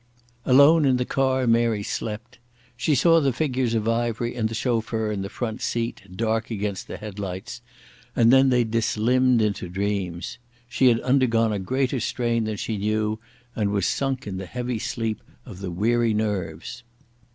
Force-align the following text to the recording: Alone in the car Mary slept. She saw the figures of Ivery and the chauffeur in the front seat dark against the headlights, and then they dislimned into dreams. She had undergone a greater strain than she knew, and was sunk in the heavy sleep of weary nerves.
Alone 0.47 0.83
in 0.83 0.97
the 0.97 1.05
car 1.05 1.45
Mary 1.45 1.83
slept. 1.83 2.39
She 2.75 2.95
saw 2.95 3.19
the 3.21 3.31
figures 3.31 3.75
of 3.75 3.87
Ivery 3.87 4.33
and 4.33 4.49
the 4.49 4.55
chauffeur 4.55 5.11
in 5.11 5.21
the 5.21 5.29
front 5.29 5.61
seat 5.61 6.01
dark 6.15 6.49
against 6.49 6.87
the 6.87 6.97
headlights, 6.97 7.61
and 8.15 8.33
then 8.33 8.49
they 8.49 8.63
dislimned 8.63 9.43
into 9.43 9.69
dreams. 9.69 10.39
She 10.67 10.87
had 10.87 10.99
undergone 11.01 11.53
a 11.53 11.59
greater 11.59 11.99
strain 11.99 12.45
than 12.45 12.57
she 12.57 12.79
knew, 12.79 13.19
and 13.55 13.69
was 13.69 13.85
sunk 13.85 14.25
in 14.25 14.37
the 14.37 14.47
heavy 14.47 14.79
sleep 14.79 15.21
of 15.45 15.61
weary 15.61 16.15
nerves. 16.15 16.81